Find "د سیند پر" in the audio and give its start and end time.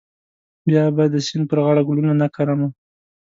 1.13-1.59